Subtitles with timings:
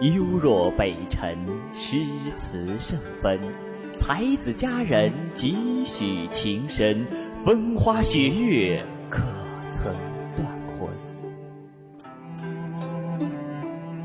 [0.00, 1.36] 幽若北辰，
[1.74, 2.06] 诗
[2.36, 3.36] 词圣奔，
[3.96, 7.04] 才子佳人几许情深，
[7.44, 8.80] 风花雪月
[9.10, 9.24] 可
[9.72, 9.92] 曾
[10.36, 10.46] 断
[10.78, 10.88] 魂？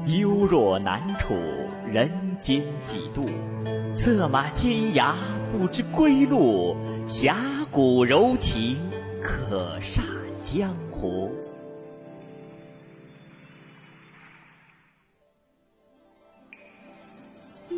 [0.08, 1.36] 幽若南楚
[1.86, 2.10] 人
[2.42, 3.24] 间几度，
[3.94, 5.14] 策马天涯
[5.52, 6.76] 不知归路，
[7.06, 7.36] 侠
[7.70, 8.78] 骨柔情
[9.22, 10.02] 可煞
[10.42, 11.32] 江湖。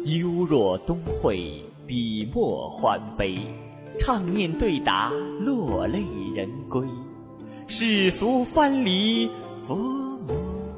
[0.05, 1.51] 幽若东会，
[1.87, 3.39] 笔墨欢悲，
[3.97, 6.03] 畅念对答，落泪
[6.35, 6.87] 人归。
[7.65, 9.27] 世俗藩篱，
[9.65, 10.35] 佛母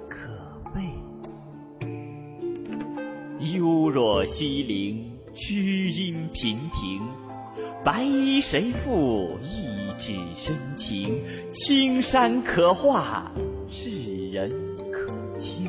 [0.07, 0.29] 可
[0.73, 0.81] 悲。
[3.53, 7.01] 幽若西陵，曲音频停，
[7.83, 9.37] 白衣谁负？
[9.43, 13.29] 一纸深情，青山可画，
[13.69, 14.49] 世人
[14.89, 15.67] 可亲。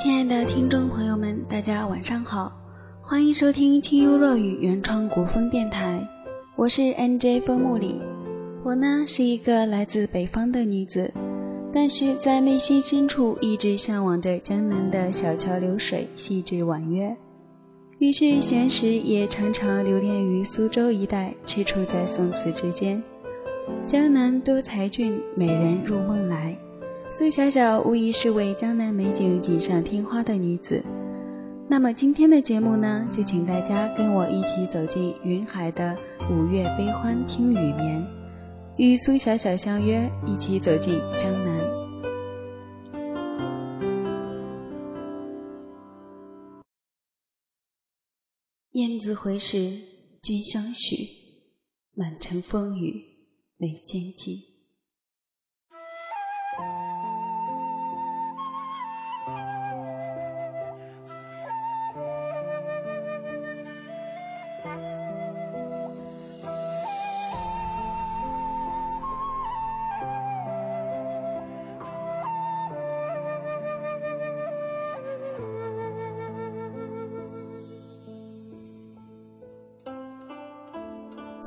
[0.00, 2.52] 亲爱的听众朋友们，大家晚上好，
[3.00, 6.00] 欢迎收听清幽若雨原创古风电台，
[6.54, 8.00] 我是 NJ 风木里。
[8.62, 11.12] 我呢是一个来自北方的女子，
[11.74, 17.12] 但是在内心深处一直向往着江南的小桥流水、细致婉约。
[17.98, 23.02] 于是闲时也常常流连于苏州一带，踟蹰在宋词之间。
[23.84, 26.56] 江南多才俊，美人入梦来。
[27.10, 30.84] 苏小小无疑是位江南美景锦上添花的女子。
[31.66, 35.96] 那么今天的节目呢，就请大家跟我一起走进云海的
[36.30, 38.06] 五月悲欢听雨眠，
[38.76, 41.58] 与苏小小相约，一起走进江南。
[48.72, 49.56] 雁字回时，
[50.22, 51.06] 君相许，
[51.94, 53.02] 满城风雨
[53.56, 54.47] 眉间记。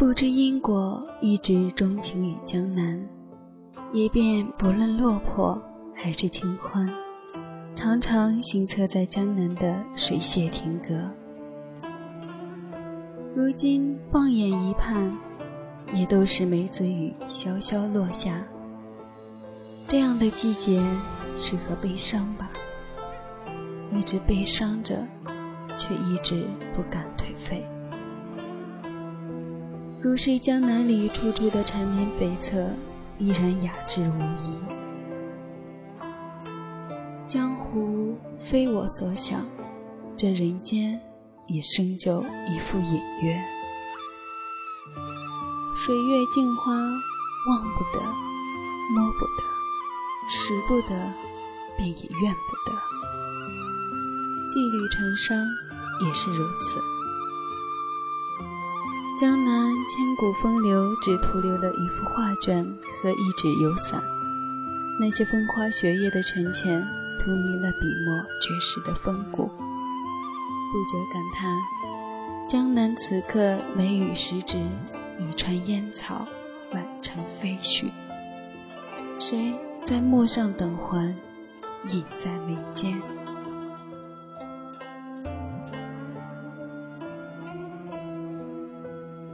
[0.01, 3.07] 不知因果，一直钟情于江南，
[3.93, 5.61] 也便不论落魄
[5.93, 6.91] 还是清欢，
[7.75, 11.07] 常常行侧在江南的水榭亭阁。
[13.35, 15.15] 如今放眼一盼，
[15.93, 18.43] 也都是梅子雨潇潇落下。
[19.87, 20.81] 这样的季节，
[21.37, 22.49] 适合悲伤吧？
[23.93, 25.05] 一直悲伤着，
[25.77, 27.63] 却一直不敢颓废。
[30.03, 32.69] 如是江南里处处的缠绵悱恻，
[33.19, 34.51] 依然雅致无疑。
[37.27, 39.45] 江湖非我所想，
[40.17, 40.99] 这人间
[41.45, 43.39] 已生就一副隐约。
[45.77, 48.01] 水月镜花，望不得，
[48.95, 49.43] 摸不得，
[50.27, 50.95] 识不得，
[51.77, 52.75] 便也怨不得。
[54.49, 55.37] 羁旅成伤，
[56.07, 56.90] 也是如此。
[59.21, 62.65] 江南千古风流，只徒留了一幅画卷
[63.03, 64.01] 和一纸油伞。
[64.99, 66.81] 那些风花雪月的沉潜，
[67.19, 69.45] 涂明了笔墨绝世的风骨。
[69.45, 71.55] 不觉感叹：
[72.49, 74.57] 江南此刻梅雨时值，
[75.19, 76.25] 雨穿烟草，
[76.73, 77.91] 满城飞絮。
[79.19, 79.53] 谁
[79.83, 81.15] 在陌上等还？
[81.89, 82.99] 影在眉间。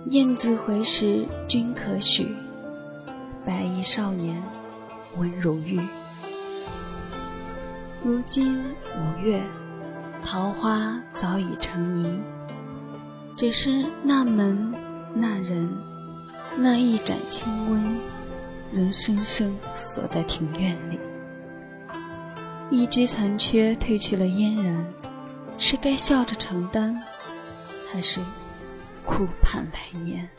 [0.10, 2.34] 雁字回时，君可许。
[3.46, 4.42] 白衣少年，
[5.18, 5.82] 温如玉。
[8.02, 8.64] 如今
[8.96, 9.44] 五月，
[10.24, 12.22] 桃花早已成泥。
[13.36, 14.74] 只是那门、
[15.14, 15.70] 那人、
[16.58, 17.84] 那一盏清温，
[18.72, 20.98] 仍生生锁在庭院里。
[22.70, 24.86] 一枝残缺褪去了嫣然，
[25.58, 26.98] 是该笑着承担，
[27.92, 28.22] 还是？
[29.08, 30.30] 苦盼来年。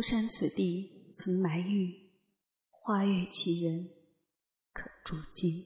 [0.00, 1.94] 孤山此地曾埋玉，
[2.70, 3.90] 花月其人
[4.72, 5.62] 可铸金。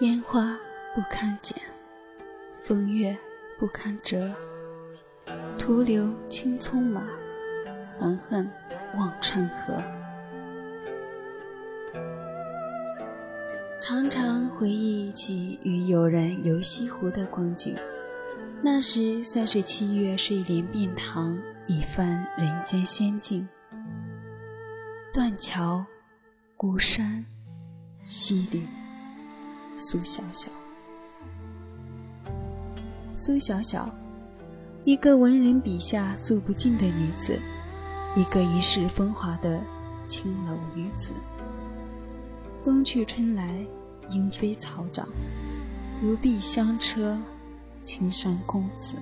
[0.00, 0.58] 烟花
[0.94, 1.60] 不堪剪，
[2.64, 3.14] 风月
[3.58, 4.34] 不堪折，
[5.58, 7.06] 徒留青葱马，
[8.00, 8.50] 痕痕
[8.96, 10.07] 望春河。
[13.80, 17.76] 常常回忆起与友人游西湖的光景，
[18.60, 21.38] 那时算是七月睡莲变塘，
[21.68, 23.48] 一番人间仙境。
[25.14, 25.84] 断桥、
[26.56, 27.24] 孤山、
[28.04, 28.66] 西岭，
[29.76, 30.50] 苏小小。
[33.14, 33.88] 苏小小，
[34.84, 37.38] 一个文人笔下诉不尽的女子，
[38.16, 39.60] 一个一世风华的
[40.08, 41.12] 青楼女子。
[42.64, 43.66] 冬去春来。
[44.10, 45.06] 莺飞草长，
[46.00, 47.20] 如碧香车，
[47.84, 48.96] 青山公子。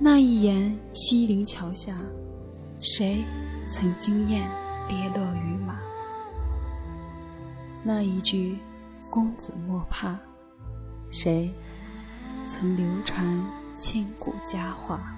[0.00, 1.96] 那一眼西陵桥下，
[2.80, 3.22] 谁
[3.70, 4.50] 曾惊艳
[4.88, 5.78] 跌落于马？
[7.84, 8.58] 那一句
[9.08, 10.18] 公子莫怕，
[11.08, 11.48] 谁
[12.48, 13.24] 曾流传
[13.78, 15.14] 千古佳话？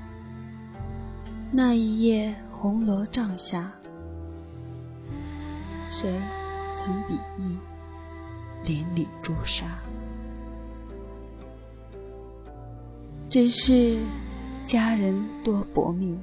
[1.50, 3.72] 那一夜红罗帐下，
[5.88, 6.20] 谁
[6.88, 7.58] 曾比翼？
[8.64, 9.66] 连理朱砂，
[13.28, 13.98] 只是
[14.64, 16.18] 家人多薄命，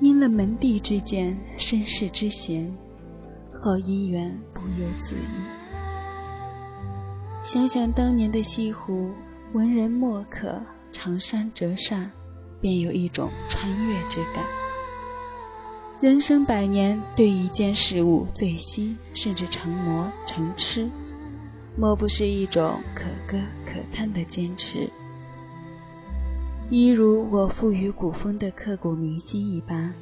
[0.00, 2.70] 因了门第之见、身世之嫌，
[3.58, 5.42] 好姻缘不由自意。
[7.42, 9.10] 想想当年的西湖，
[9.54, 10.60] 文人墨客
[10.92, 12.12] 长衫折扇，
[12.60, 14.61] 便有一种穿越之感。
[16.02, 20.90] 人生百年，对一件事物最惜，甚至成魔成痴，
[21.76, 24.90] 莫不是一种可歌可叹的坚持？
[26.70, 29.94] 一如我赋予古风的刻骨铭心一般。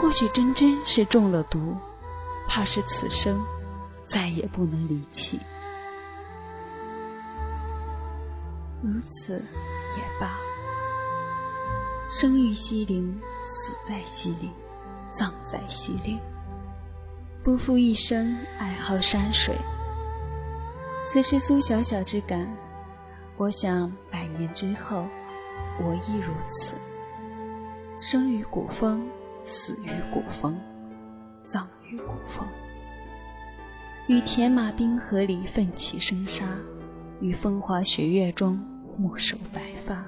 [0.00, 1.74] 或许真真是中了毒，
[2.46, 3.42] 怕是此生
[4.06, 5.40] 再也不能离弃。
[8.80, 9.42] 如此
[9.96, 10.38] 也罢。
[12.08, 14.48] 生于西陵，死在西陵，
[15.10, 16.16] 葬在西陵，
[17.42, 19.56] 不负一生爱好山水。
[21.04, 22.46] 此是苏小小之感，
[23.36, 25.04] 我想百年之后，
[25.80, 26.74] 我亦如此。
[28.00, 29.04] 生于古风，
[29.44, 30.56] 死于古风，
[31.48, 32.46] 葬于古风。
[34.06, 36.46] 与铁马冰河里奋起生杀，
[37.20, 38.56] 与风花雪月中
[38.96, 40.04] 默守白发。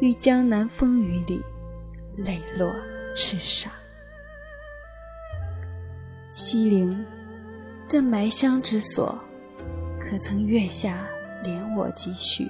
[0.00, 1.42] 于江南风雨里，
[2.16, 2.72] 泪落
[3.16, 3.70] 痴傻。
[6.34, 7.04] 西陵，
[7.88, 9.18] 这埋香之所，
[10.00, 11.04] 可曾月下
[11.42, 12.48] 怜我几许？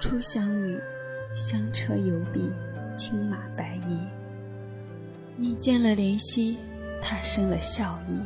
[0.00, 0.80] 初相遇，
[1.36, 2.50] 香车游碧，
[2.96, 4.00] 青马白衣。
[5.36, 6.56] 你见了怜惜，
[7.02, 8.18] 他生了笑意。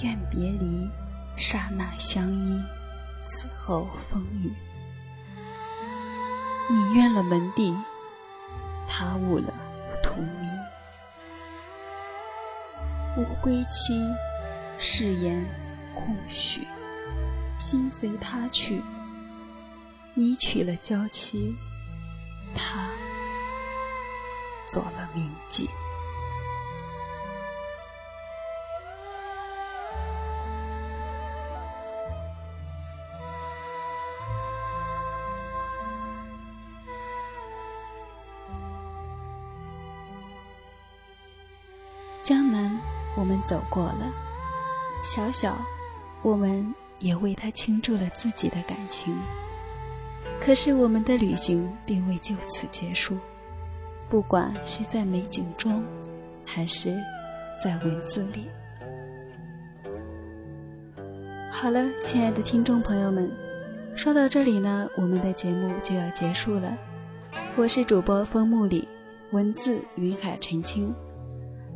[0.00, 0.88] 愿别离，
[1.36, 2.62] 刹那相依，
[3.26, 4.52] 此后风雨。
[6.70, 7.74] 你怨了门第，
[8.88, 9.52] 他误了
[10.02, 10.48] 荼蘼。
[13.16, 14.06] 无归期，
[14.78, 15.44] 誓言
[15.94, 16.66] 空许，
[17.58, 18.82] 心随他去。
[20.14, 21.56] 你娶了娇妻，
[22.54, 22.88] 他
[24.68, 25.68] 做了名妓。
[42.28, 42.78] 江南，
[43.16, 44.12] 我们走过了；
[45.02, 45.56] 小小，
[46.20, 49.16] 我们也为他倾注了自己的感情。
[50.38, 53.16] 可是，我们的旅行并未就此结束。
[54.10, 55.82] 不管是在美景中，
[56.44, 56.94] 还是
[57.64, 58.44] 在文字里。
[61.50, 63.32] 好了，亲爱的听众朋友们，
[63.96, 66.76] 说到这里呢，我们的节目就要结束了。
[67.56, 68.86] 我是主播风木里，
[69.30, 70.94] 文字云海澄清。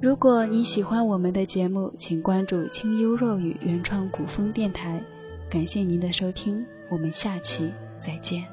[0.03, 5.01] 如果你喜欢我们的节目，请关注清幽若雨原创古风电台。
[5.49, 8.52] 感谢您的收听，我们下期再见。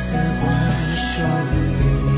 [0.00, 1.26] 似幻神
[1.78, 2.17] 秘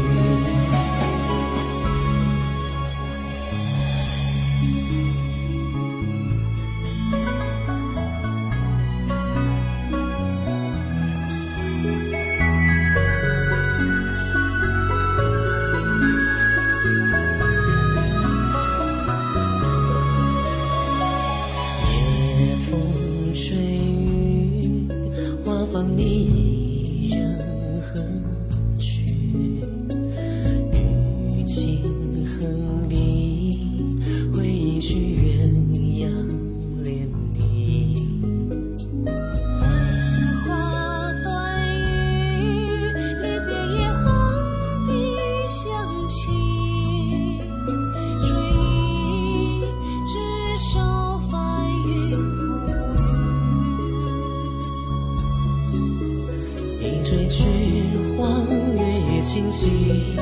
[59.49, 60.17] 心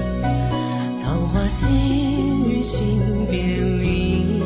[1.02, 1.66] 桃花谢
[2.46, 3.38] 雨心别
[3.80, 4.37] 离。